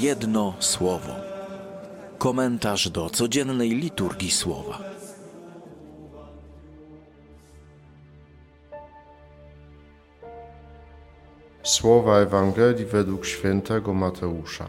Jedno 0.00 0.54
słowo. 0.58 1.12
Komentarz 2.18 2.90
do 2.90 3.10
codziennej 3.10 3.70
liturgii 3.70 4.30
słowa. 4.30 4.78
Słowa 11.62 12.18
Ewangelii 12.18 12.84
według 12.84 13.26
świętego 13.26 13.94
Mateusza. 13.94 14.68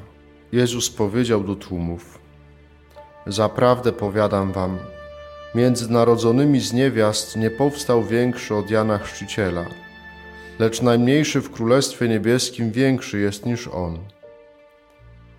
Jezus 0.51 0.89
powiedział 0.89 1.43
do 1.43 1.55
tłumów: 1.55 2.19
Zaprawdę 3.25 3.91
powiadam 3.91 4.51
wam, 4.51 4.77
między 5.55 5.91
narodzonymi 5.91 6.59
z 6.59 6.73
niewiast 6.73 7.35
nie 7.35 7.51
powstał 7.51 8.03
większy 8.03 8.55
od 8.55 8.71
Jana 8.71 8.97
Chrzciciela, 8.97 9.65
lecz 10.59 10.81
najmniejszy 10.81 11.41
w 11.41 11.51
Królestwie 11.51 12.07
Niebieskim 12.07 12.71
większy 12.71 13.19
jest 13.19 13.45
niż 13.45 13.67
on. 13.67 14.16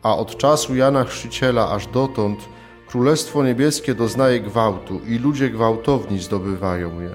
A 0.09 0.17
od 0.17 0.37
czasu 0.37 0.75
Jana 0.77 1.05
Chrzciciela 1.05 1.71
aż 1.71 1.87
dotąd 1.87 2.49
Królestwo 2.87 3.45
Niebieskie 3.45 3.95
doznaje 3.95 4.41
gwałtu 4.41 5.01
i 5.07 5.19
ludzie 5.19 5.51
gwałtowni 5.51 6.19
zdobywają 6.19 7.01
je. 7.01 7.11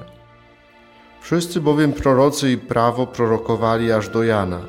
Wszyscy 1.21 1.61
bowiem 1.61 1.93
prorocy 1.93 2.51
i 2.51 2.57
prawo 2.57 3.07
prorokowali 3.07 3.91
aż 3.91 4.09
do 4.09 4.23
Jana. 4.23 4.61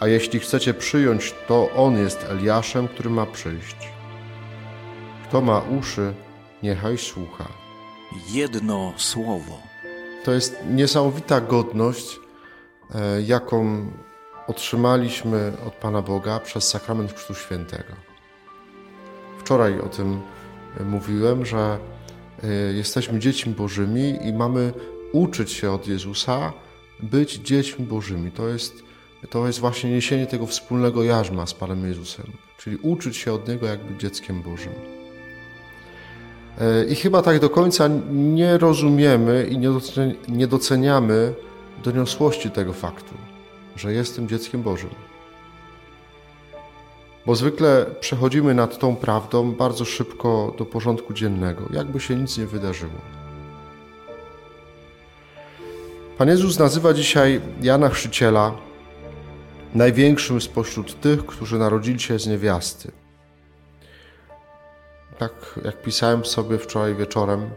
A 0.00 0.06
jeśli 0.06 0.40
chcecie 0.40 0.74
przyjąć, 0.74 1.34
to 1.48 1.70
on 1.76 1.98
jest 1.98 2.26
Eliaszem, 2.30 2.88
który 2.88 3.10
ma 3.10 3.26
przyjść. 3.26 3.76
Kto 5.28 5.40
ma 5.40 5.62
uszy, 5.80 6.14
niechaj 6.62 6.98
słucha. 6.98 7.48
Jedno 8.28 8.92
słowo. 8.96 9.58
To 10.24 10.32
jest 10.32 10.56
niesamowita 10.70 11.40
godność, 11.40 12.20
e, 12.94 13.22
jaką 13.22 13.86
otrzymaliśmy 14.50 15.52
od 15.66 15.74
Pana 15.74 16.02
Boga 16.02 16.40
przez 16.40 16.68
sakrament 16.68 17.12
Chrztu 17.12 17.34
Świętego. 17.34 17.92
Wczoraj 19.38 19.80
o 19.80 19.88
tym 19.88 20.20
e, 20.80 20.84
mówiłem, 20.84 21.46
że 21.46 21.78
e, 22.42 22.48
jesteśmy 22.72 23.18
dziećmi 23.18 23.54
Bożymi 23.54 24.18
i 24.26 24.32
mamy 24.32 24.72
uczyć 25.12 25.52
się 25.52 25.70
od 25.72 25.88
Jezusa 25.88 26.52
być 27.02 27.34
dziećmi 27.34 27.86
Bożymi. 27.86 28.30
To 28.30 28.48
jest, 28.48 28.74
to 29.30 29.46
jest 29.46 29.58
właśnie 29.58 29.90
niesienie 29.90 30.26
tego 30.26 30.46
wspólnego 30.46 31.04
jarzma 31.04 31.46
z 31.46 31.54
Panem 31.54 31.88
Jezusem, 31.88 32.26
czyli 32.58 32.76
uczyć 32.76 33.16
się 33.16 33.32
od 33.32 33.48
Niego 33.48 33.66
jak 33.66 33.84
być 33.84 34.00
dzieckiem 34.00 34.42
Bożym. 34.42 34.72
I 36.88 36.94
chyba 36.94 37.22
tak 37.22 37.38
do 37.38 37.50
końca 37.50 37.88
nie 38.10 38.58
rozumiemy 38.58 39.46
i 39.50 39.58
nie 40.28 40.46
doceniamy 40.46 41.34
doniosłości 41.84 42.50
tego 42.50 42.72
faktu, 42.72 43.14
że 43.80 43.92
jestem 43.92 44.28
dzieckiem 44.28 44.62
Bożym. 44.62 44.90
Bo 47.26 47.34
zwykle 47.34 47.86
przechodzimy 48.00 48.54
nad 48.54 48.78
tą 48.78 48.96
prawdą 48.96 49.52
bardzo 49.52 49.84
szybko 49.84 50.54
do 50.58 50.66
porządku 50.66 51.14
dziennego, 51.14 51.62
jakby 51.72 52.00
się 52.00 52.16
nic 52.16 52.38
nie 52.38 52.46
wydarzyło. 52.46 53.00
Pan 56.18 56.28
Jezus 56.28 56.58
nazywa 56.58 56.94
dzisiaj 56.94 57.40
Jana 57.62 57.88
Chrzciciela 57.88 58.52
największym 59.74 60.40
spośród 60.40 61.00
tych, 61.00 61.26
którzy 61.26 61.58
narodzili 61.58 62.00
się 62.00 62.18
z 62.18 62.26
niewiasty. 62.26 62.92
Tak 65.18 65.60
jak 65.64 65.82
pisałem 65.82 66.24
sobie 66.24 66.58
wczoraj 66.58 66.94
wieczorem, 66.94 67.40
e, 67.42 67.48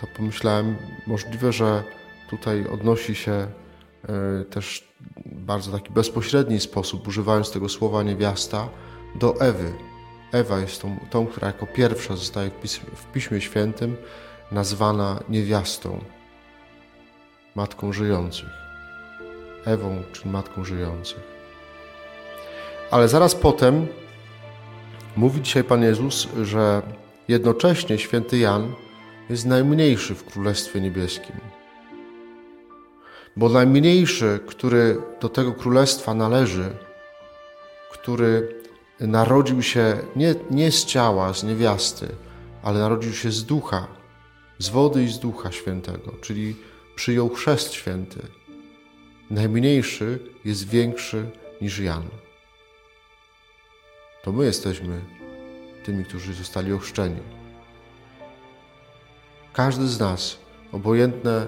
to 0.00 0.06
pomyślałem, 0.16 0.76
możliwe, 1.06 1.52
że 1.52 1.82
tutaj 2.30 2.66
odnosi 2.66 3.14
się 3.14 3.46
też 4.50 4.88
bardzo 5.26 5.72
taki 5.72 5.92
bezpośredni 5.92 6.60
sposób, 6.60 7.08
używając 7.08 7.50
tego 7.50 7.68
słowa 7.68 8.02
niewiasta, 8.02 8.68
do 9.14 9.40
Ewy. 9.40 9.72
Ewa 10.32 10.60
jest 10.60 10.82
tą, 10.82 10.96
tą 11.10 11.26
która 11.26 11.46
jako 11.46 11.66
pierwsza 11.66 12.16
zostaje 12.16 12.50
w 12.50 12.60
Piśmie, 12.60 12.90
w 12.94 13.12
Piśmie 13.12 13.40
Świętym 13.40 13.96
nazwana 14.52 15.22
niewiastą, 15.28 16.04
matką 17.54 17.92
żyjących. 17.92 18.48
Ewą, 19.64 20.02
czyli 20.12 20.30
matką 20.30 20.64
żyjących. 20.64 21.20
Ale 22.90 23.08
zaraz 23.08 23.34
potem 23.34 23.86
mówi 25.16 25.42
dzisiaj 25.42 25.64
Pan 25.64 25.82
Jezus, 25.82 26.28
że 26.42 26.82
jednocześnie 27.28 27.98
święty 27.98 28.38
Jan 28.38 28.74
jest 29.30 29.46
najmniejszy 29.46 30.14
w 30.14 30.24
Królestwie 30.24 30.80
Niebieskim. 30.80 31.36
Bo 33.36 33.48
najmniejszy, 33.48 34.40
który 34.46 34.96
do 35.20 35.28
tego 35.28 35.52
królestwa 35.52 36.14
należy, 36.14 36.76
który 37.92 38.62
narodził 39.00 39.62
się 39.62 39.98
nie, 40.16 40.34
nie 40.50 40.72
z 40.72 40.84
ciała, 40.84 41.34
z 41.34 41.44
niewiasty, 41.44 42.08
ale 42.62 42.78
narodził 42.78 43.12
się 43.12 43.30
z 43.30 43.44
ducha, 43.44 43.86
z 44.58 44.68
wody 44.68 45.04
i 45.04 45.08
z 45.08 45.18
ducha 45.18 45.52
świętego, 45.52 46.12
czyli 46.20 46.56
przyjął 46.94 47.28
chrzest 47.28 47.72
święty. 47.72 48.20
Najmniejszy 49.30 50.18
jest 50.44 50.68
większy 50.68 51.30
niż 51.60 51.78
Jan. 51.78 52.02
To 54.22 54.32
my 54.32 54.44
jesteśmy 54.44 55.00
tymi, 55.84 56.04
którzy 56.04 56.34
zostali 56.34 56.72
ochrzczeni. 56.72 57.20
Każdy 59.52 59.86
z 59.86 60.00
nas, 60.00 60.38
obojętne, 60.72 61.46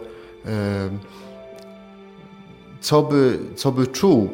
co 2.84 3.02
by, 3.02 3.38
co 3.56 3.72
by 3.72 3.86
czuł, 3.86 4.30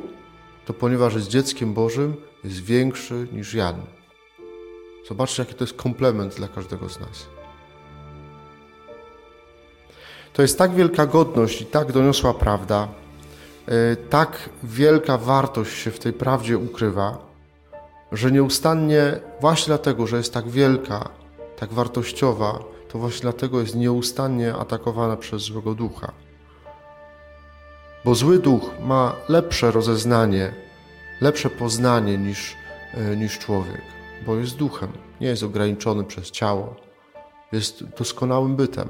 to 0.64 0.74
ponieważ 0.74 1.14
jest 1.14 1.28
dzieckiem 1.28 1.74
Bożym, 1.74 2.16
jest 2.44 2.60
większy 2.60 3.28
niż 3.32 3.54
Jan. 3.54 3.74
Zobaczcie, 5.08 5.42
jaki 5.42 5.54
to 5.54 5.64
jest 5.64 5.76
komplement 5.76 6.34
dla 6.34 6.48
każdego 6.48 6.88
z 6.88 7.00
nas. 7.00 7.26
To 10.32 10.42
jest 10.42 10.58
tak 10.58 10.74
wielka 10.74 11.06
godność 11.06 11.60
i 11.60 11.66
tak 11.66 11.92
doniosła 11.92 12.34
prawda, 12.34 12.88
e, 13.68 13.96
tak 13.96 14.50
wielka 14.62 15.18
wartość 15.18 15.78
się 15.78 15.90
w 15.90 15.98
tej 15.98 16.12
prawdzie 16.12 16.58
ukrywa, 16.58 17.18
że 18.12 18.32
nieustannie, 18.32 19.20
właśnie 19.40 19.66
dlatego, 19.66 20.06
że 20.06 20.16
jest 20.16 20.34
tak 20.34 20.48
wielka, 20.48 21.08
tak 21.56 21.72
wartościowa, 21.72 22.58
to 22.88 22.98
właśnie 22.98 23.22
dlatego 23.22 23.60
jest 23.60 23.74
nieustannie 23.74 24.54
atakowana 24.54 25.16
przez 25.16 25.42
złego 25.42 25.74
ducha. 25.74 26.29
Bo 28.04 28.14
zły 28.14 28.38
duch 28.38 28.70
ma 28.82 29.16
lepsze 29.28 29.70
rozeznanie, 29.70 30.52
lepsze 31.20 31.50
poznanie 31.50 32.18
niż, 32.18 32.56
e, 32.94 33.16
niż 33.16 33.38
człowiek, 33.38 33.82
bo 34.26 34.36
jest 34.36 34.56
duchem, 34.56 34.92
nie 35.20 35.28
jest 35.28 35.42
ograniczony 35.42 36.04
przez 36.04 36.30
ciało, 36.30 36.76
jest 37.52 37.84
doskonałym 37.84 38.56
bytem. 38.56 38.88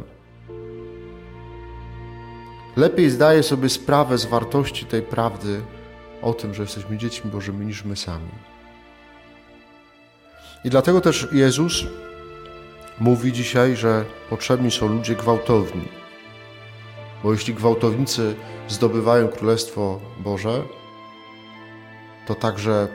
Lepiej 2.76 3.10
zdaje 3.10 3.42
sobie 3.42 3.68
sprawę 3.68 4.18
z 4.18 4.24
wartości 4.24 4.86
tej 4.86 5.02
prawdy 5.02 5.60
o 6.22 6.34
tym, 6.34 6.54
że 6.54 6.62
jesteśmy 6.62 6.98
dziećmi 6.98 7.30
Bożymi 7.30 7.66
niż 7.66 7.84
my 7.84 7.96
sami. 7.96 8.30
I 10.64 10.70
dlatego 10.70 11.00
też 11.00 11.28
Jezus 11.32 11.84
mówi 13.00 13.32
dzisiaj, 13.32 13.76
że 13.76 14.04
potrzebni 14.30 14.70
są 14.70 14.88
ludzie 14.88 15.14
gwałtowni. 15.14 15.88
Bo 17.22 17.32
jeśli 17.32 17.54
gwałtownicy 17.54 18.34
zdobywają 18.70 19.28
Królestwo 19.28 20.00
Boże, 20.18 20.62
to 22.26 22.34
także 22.34 22.88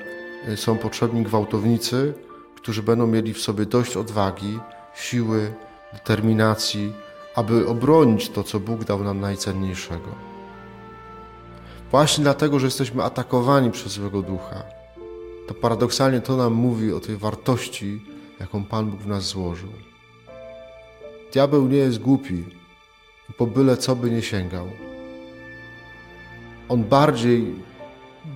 są 0.56 0.78
potrzebni 0.78 1.24
gwałtownicy, 1.24 2.14
którzy 2.56 2.84
będą 2.84 3.08
mieli 3.08 3.34
w 3.34 3.42
sobie 3.42 3.66
dość 3.66 3.98
odwagi, 3.98 4.60
siły, 4.96 5.54
determinacji, 5.94 6.94
aby 7.36 7.68
obronić 7.68 8.30
to, 8.30 8.44
co 8.44 8.60
Bóg 8.60 8.84
dał 8.84 9.04
nam 9.04 9.20
najcenniejszego. 9.20 10.16
Właśnie 11.92 12.24
dlatego, 12.24 12.60
że 12.60 12.68
jesteśmy 12.68 13.04
atakowani 13.04 13.72
przez 13.72 13.92
złego 13.92 14.22
ducha, 14.22 14.64
to 15.48 15.54
paradoksalnie 15.54 16.22
to 16.22 16.38
nam 16.38 16.54
mówi 16.54 16.94
o 16.94 17.00
tej 17.00 17.18
wartości, 17.18 18.02
jaką 18.40 18.64
Pan 18.64 18.92
Bóg 18.92 19.00
w 19.00 19.08
nas 19.08 19.24
złożył. 19.24 19.70
Diabeł 21.34 21.68
nie 21.68 21.78
jest 21.78 22.00
głupi 22.00 22.44
i 23.30 23.34
po 23.34 23.48
byle 23.48 23.78
co 23.78 23.96
by 23.96 24.12
nie 24.12 24.22
sięgał. 24.22 24.68
On 26.70 26.84
bardziej, 26.84 27.56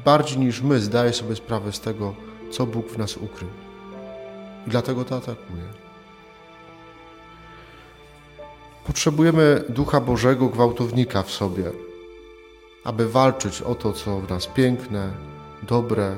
bardziej 0.05 0.37
niż 0.37 0.61
my 0.61 0.79
zdaje 0.79 1.13
sobie 1.13 1.35
sprawę 1.35 1.71
z 1.71 1.79
tego, 1.79 2.13
co 2.51 2.65
Bóg 2.65 2.87
w 2.87 2.97
nas 2.97 3.17
ukrył. 3.17 3.49
I 4.67 4.69
dlatego 4.69 5.05
to 5.05 5.15
atakuje. 5.15 5.63
Potrzebujemy 8.87 9.63
Ducha 9.69 10.01
Bożego, 10.01 10.47
gwałtownika 10.47 11.23
w 11.23 11.31
sobie, 11.31 11.71
aby 12.83 13.09
walczyć 13.09 13.61
o 13.61 13.75
to, 13.75 13.93
co 13.93 14.19
w 14.19 14.29
nas 14.29 14.47
piękne, 14.47 15.11
dobre. 15.63 16.17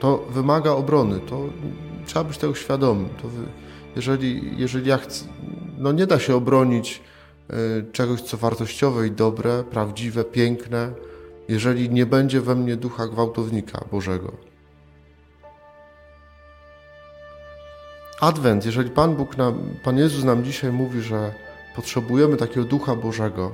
To 0.00 0.24
wymaga 0.30 0.70
obrony, 0.70 1.20
to 1.20 1.40
trzeba 2.06 2.24
być 2.24 2.38
tego 2.38 2.54
świadomym. 2.54 3.08
To 3.08 3.28
jeżeli, 3.96 4.58
jeżeli 4.58 4.88
ja 4.88 4.98
chcę, 4.98 5.24
no 5.78 5.92
nie 5.92 6.06
da 6.06 6.18
się 6.18 6.36
obronić 6.36 7.00
czegoś, 7.92 8.20
co 8.22 8.36
wartościowe 8.36 9.06
i 9.06 9.10
dobre, 9.10 9.64
prawdziwe, 9.64 10.24
piękne, 10.24 10.92
jeżeli 11.48 11.90
nie 11.90 12.06
będzie 12.06 12.40
we 12.40 12.54
mnie 12.54 12.76
ducha 12.76 13.06
gwałtownika 13.06 13.84
Bożego. 13.90 14.32
Adwent, 18.20 18.66
jeżeli 18.66 18.90
Pan 18.90 19.16
Bóg 19.16 19.36
nam, 19.36 19.54
Pan 19.84 19.98
Jezus 19.98 20.24
nam 20.24 20.44
dzisiaj 20.44 20.72
mówi, 20.72 21.00
że 21.00 21.34
potrzebujemy 21.76 22.36
takiego 22.36 22.66
ducha 22.66 22.96
Bożego, 22.96 23.52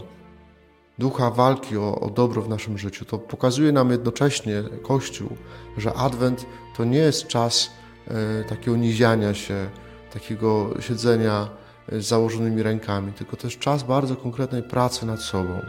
ducha 0.98 1.30
walki 1.30 1.76
o, 1.76 2.00
o 2.00 2.10
dobro 2.10 2.42
w 2.42 2.48
naszym 2.48 2.78
życiu, 2.78 3.04
to 3.04 3.18
pokazuje 3.18 3.72
nam 3.72 3.90
jednocześnie 3.90 4.62
Kościół, 4.82 5.28
że 5.76 5.92
Adwent 5.92 6.46
to 6.76 6.84
nie 6.84 6.98
jest 6.98 7.26
czas 7.26 7.70
e, 8.08 8.44
takiego 8.44 8.76
niziania 8.76 9.34
się, 9.34 9.70
takiego 10.12 10.70
siedzenia 10.80 11.48
z 11.92 12.06
założonymi 12.06 12.62
rękami, 12.62 13.12
tylko 13.12 13.36
też 13.36 13.58
czas 13.58 13.82
bardzo 13.82 14.16
konkretnej 14.16 14.62
pracy 14.62 15.06
nad 15.06 15.22
sobą. 15.22 15.60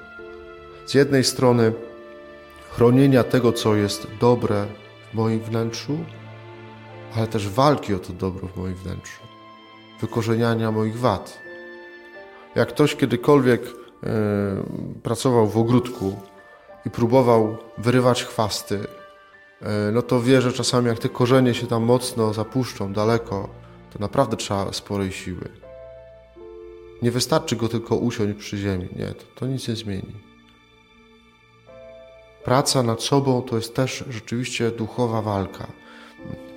Z 0.86 0.94
jednej 0.94 1.24
strony 1.24 1.74
chronienia 2.72 3.24
tego, 3.24 3.54
co 3.54 3.76
jest 3.76 4.08
dobre 4.20 4.66
w 5.12 5.16
moim 5.16 5.40
wnętrzu, 5.40 5.98
ale 7.16 7.28
też 7.28 7.50
walki 7.50 7.94
o 7.94 8.00
to 8.00 8.14
dobro 8.14 8.48
w 8.48 8.58
moim 8.58 8.76
wnętrzu, 8.76 9.22
wykorzeniania 10.02 10.72
moich 10.72 11.00
wad. 11.00 11.40
Jak 12.56 12.70
ktoś 12.70 12.96
kiedykolwiek 12.96 13.62
e, 13.62 13.70
pracował 15.04 15.48
w 15.48 15.58
ogródku 15.58 16.16
i 16.86 16.90
próbował 16.90 17.58
wyrywać 17.78 18.24
chwasty, 18.24 18.80
e, 19.62 19.92
no 19.92 20.02
to 20.02 20.22
wie, 20.22 20.42
że 20.42 20.54
czasami 20.54 20.88
jak 20.88 21.00
te 21.00 21.10
korzenie 21.10 21.54
się 21.54 21.68
tam 21.68 21.84
mocno 21.84 22.34
zapuszczą 22.34 22.94
daleko, 22.94 23.50
to 23.94 24.00
naprawdę 24.00 24.38
trzeba 24.38 24.74
sporej 24.74 25.12
siły. 25.12 25.67
Nie 27.02 27.12
wystarczy 27.12 27.56
go 27.56 27.68
tylko 27.68 27.96
usiąść 27.96 28.40
przy 28.40 28.58
ziemi. 28.58 28.88
Nie, 28.96 29.06
to, 29.06 29.24
to 29.36 29.48
nic 29.48 29.68
nie 29.68 29.76
zmieni. 29.76 30.14
Praca 32.44 32.84
nad 32.84 33.04
sobą 33.04 33.42
to 33.42 33.56
jest 33.56 33.76
też 33.76 34.04
rzeczywiście 34.10 34.72
duchowa 34.72 35.22
walka. 35.22 35.68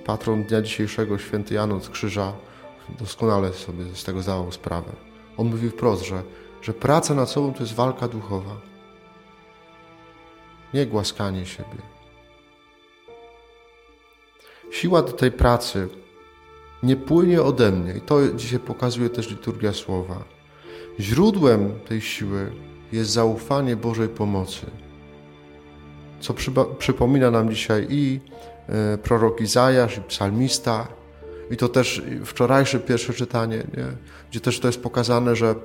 Patron 0.05 0.43
dnia 0.43 0.61
dzisiejszego, 0.61 1.17
święty 1.17 1.53
Jan 1.53 1.71
od 1.71 1.89
Krzyża, 1.89 2.33
doskonale 2.99 3.53
sobie 3.53 3.85
z 3.93 4.03
tego 4.03 4.21
zdawał 4.21 4.51
sprawę. 4.51 4.91
On 5.37 5.47
mówi 5.47 5.69
wprost, 5.69 6.03
że, 6.03 6.23
że 6.61 6.73
praca 6.73 7.13
nad 7.13 7.29
sobą 7.29 7.53
to 7.53 7.63
jest 7.63 7.75
walka 7.75 8.07
duchowa. 8.07 8.55
Nie 10.73 10.85
głaskanie 10.85 11.45
siebie. 11.45 11.77
Siła 14.71 15.01
do 15.01 15.11
tej 15.11 15.31
pracy 15.31 15.89
nie 16.83 16.95
płynie 16.95 17.41
ode 17.41 17.71
mnie. 17.71 17.93
I 17.93 18.01
to 18.01 18.33
dzisiaj 18.35 18.59
pokazuje 18.59 19.09
też 19.09 19.29
liturgia 19.29 19.73
słowa. 19.73 20.23
Źródłem 20.99 21.79
tej 21.79 22.01
siły 22.01 22.51
jest 22.91 23.11
zaufanie 23.11 23.75
Bożej 23.75 24.07
pomocy. 24.07 24.65
Co 26.19 26.33
przypomina 26.77 27.31
nam 27.31 27.49
dzisiaj 27.49 27.87
i 27.89 28.19
e, 28.67 28.97
prorok 28.97 29.41
Izajasz, 29.41 29.97
i 29.97 30.01
psalmista, 30.01 30.87
i 31.51 31.57
to 31.57 31.69
też 31.69 32.01
wczorajsze 32.25 32.79
pierwsze 32.79 33.13
czytanie, 33.13 33.57
nie? 33.57 33.85
gdzie 34.31 34.39
też 34.39 34.59
to 34.59 34.67
jest 34.67 34.83
pokazane, 34.83 35.35
że 35.35 35.55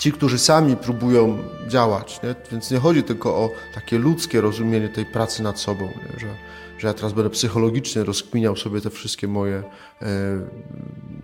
ci, 0.00 0.12
którzy 0.12 0.38
sami 0.38 0.76
próbują 0.76 1.38
działać, 1.68 2.20
nie? 2.22 2.34
więc 2.52 2.70
nie 2.70 2.78
chodzi 2.78 3.02
tylko 3.02 3.36
o 3.36 3.50
takie 3.74 3.98
ludzkie 3.98 4.40
rozumienie 4.40 4.88
tej 4.88 5.06
pracy 5.06 5.42
nad 5.42 5.60
sobą, 5.60 5.84
nie? 5.84 6.20
Że, 6.20 6.34
że 6.78 6.88
ja 6.88 6.94
teraz 6.94 7.12
będę 7.12 7.30
psychologicznie 7.30 8.04
rozkminiał 8.04 8.56
sobie 8.56 8.80
te 8.80 8.90
wszystkie 8.90 9.28
moje 9.28 9.62
e, 10.02 10.06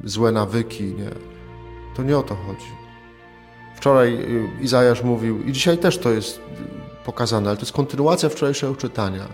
złe 0.04 0.32
nawyki. 0.32 0.84
Nie? 0.84 1.10
To 1.96 2.02
nie 2.02 2.18
o 2.18 2.22
to 2.22 2.34
chodzi. 2.34 2.70
Wczoraj 3.76 4.14
e, 4.14 4.62
Izajasz 4.62 5.02
mówił, 5.02 5.42
i 5.42 5.52
dzisiaj 5.52 5.78
też 5.78 5.98
to 5.98 6.10
jest 6.10 6.40
pokazane, 7.04 7.48
ale 7.48 7.56
to 7.56 7.62
jest 7.62 7.72
kontynuacja 7.72 8.28
wczorajszego 8.28 8.76
czytania. 8.76 9.28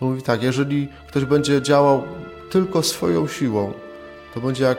Mówi 0.00 0.22
tak, 0.22 0.42
jeżeli 0.42 0.88
ktoś 1.08 1.24
będzie 1.24 1.62
działał 1.62 2.02
tylko 2.50 2.82
swoją 2.82 3.28
siłą, 3.28 3.72
to 4.34 4.40
będzie 4.40 4.64
jak 4.64 4.78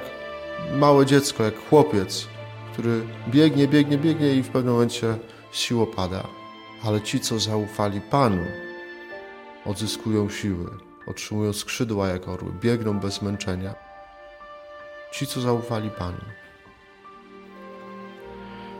małe 0.74 1.06
dziecko, 1.06 1.44
jak 1.44 1.70
chłopiec, 1.70 2.33
który 2.74 3.02
biegnie, 3.28 3.68
biegnie, 3.68 3.98
biegnie 3.98 4.36
i 4.36 4.44
w 4.44 4.50
pewnym 4.50 4.74
momencie 4.74 5.18
sił 5.52 5.82
opada. 5.82 6.24
Ale 6.84 7.02
ci, 7.02 7.20
co 7.20 7.40
zaufali 7.40 8.02
Panu, 8.02 8.44
odzyskują 9.66 10.30
siły, 10.30 10.70
otrzymują 11.08 11.54
skrzydła 11.54 12.08
jak 12.08 12.28
orły, 12.28 12.52
biegną 12.62 13.00
bez 13.00 13.14
zmęczenia. 13.14 13.76
Ci, 15.12 15.28
co 15.28 15.42
zaufali 15.42 15.90
Panu. 15.90 16.22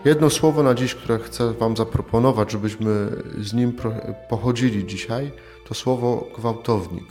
Jedno 0.06 0.30
słowo 0.30 0.64
na 0.64 0.74
dziś, 0.74 0.96
które 0.96 1.20
chcę 1.20 1.54
Wam 1.54 1.78
zaproponować, 1.78 2.52
żebyśmy 2.52 3.10
z 3.38 3.54
nim 3.54 3.74
pochodzili 4.30 4.86
dzisiaj, 4.86 5.32
to 5.68 5.74
słowo 5.74 6.28
gwałtownik. 6.38 7.08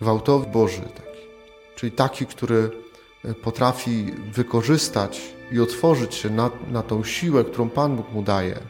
Gwałtownik 0.00 0.52
Boży 0.52 0.80
taki, 0.80 1.20
czyli 1.76 1.92
taki, 1.92 2.26
który 2.26 2.70
potrafi 3.42 4.06
wykorzystać 4.32 5.20
i 5.52 5.60
otworzyć 5.60 6.14
się 6.14 6.30
na, 6.30 6.50
na 6.70 6.82
tą 6.82 7.04
siłę, 7.04 7.44
którą 7.44 7.70
Pan 7.70 7.96
Bóg 7.96 8.12
mu 8.12 8.22
daje, 8.22 8.60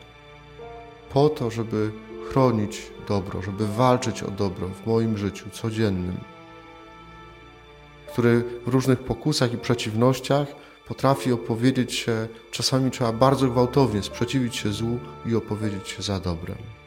po 1.12 1.28
to, 1.28 1.50
żeby 1.50 1.90
chronić 2.28 2.82
dobro, 3.08 3.42
żeby 3.42 3.66
walczyć 3.66 4.22
o 4.22 4.30
dobro 4.30 4.68
w 4.68 4.86
moim 4.86 5.18
życiu 5.18 5.50
codziennym, 5.50 6.16
który 8.12 8.44
w 8.66 8.68
różnych 8.68 8.98
pokusach 8.98 9.52
i 9.52 9.58
przeciwnościach 9.58 10.48
potrafi 10.88 11.32
opowiedzieć 11.32 11.94
się, 11.94 12.28
czasami 12.50 12.90
trzeba 12.90 13.12
bardzo 13.12 13.48
gwałtownie 13.48 14.02
sprzeciwić 14.02 14.56
się 14.56 14.72
złu 14.72 14.98
i 15.26 15.34
opowiedzieć 15.34 15.88
się 15.88 16.02
za 16.02 16.20
dobrem. 16.20 16.79